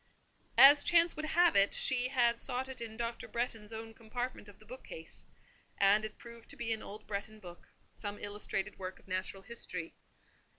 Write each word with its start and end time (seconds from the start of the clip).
As 0.57 0.83
chance 0.83 1.15
would 1.15 1.25
have 1.25 1.55
it, 1.55 1.75
she 1.75 2.07
had 2.07 2.39
sought 2.39 2.67
it 2.67 2.81
in 2.81 2.97
Dr. 2.97 3.27
Bretton's 3.27 3.71
own 3.71 3.93
compartment 3.93 4.49
of 4.49 4.57
the 4.57 4.65
bookcase; 4.65 5.27
and 5.77 6.03
it 6.03 6.17
proved 6.17 6.49
to 6.49 6.55
be 6.57 6.73
an 6.73 6.81
old 6.81 7.05
Bretton 7.05 7.39
book—some 7.39 8.17
illustrated 8.17 8.79
work 8.79 8.97
of 8.97 9.07
natural 9.07 9.43
history. 9.43 9.93